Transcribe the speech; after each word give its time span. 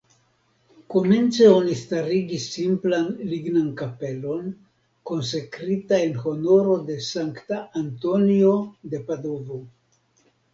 Komence 0.93 1.49
oni 1.57 1.73
starigis 1.81 2.47
simplan 2.53 3.05
lignan 3.33 3.67
kapelon 3.81 4.47
konsekrita 5.11 6.01
en 6.07 6.17
honoro 6.25 6.79
de 6.89 6.97
Sankta 7.11 7.61
Antonio 7.83 8.55
de 8.95 9.03
Padovo. 9.13 9.61